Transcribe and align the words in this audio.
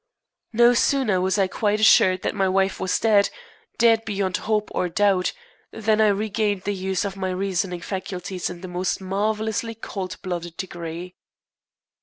No 0.51 0.73
sooner 0.73 1.21
was 1.21 1.37
I 1.37 1.45
quite 1.45 1.79
assured 1.79 2.23
that 2.23 2.33
my 2.33 2.47
wife 2.49 2.79
was 2.79 2.99
dead 2.99 3.29
dead 3.77 4.03
beyond 4.03 4.37
hope 4.37 4.71
or 4.73 4.89
doubt 4.89 5.31
than 5.71 6.01
I 6.01 6.07
regained 6.07 6.63
the 6.63 6.73
use 6.73 7.05
of 7.05 7.15
my 7.15 7.29
reasoning 7.29 7.81
faculties 7.81 8.49
in 8.49 8.61
the 8.61 8.67
most 8.67 8.99
marvellously 8.99 9.75
cold 9.75 10.17
blooded 10.23 10.57
degree. 10.57 11.13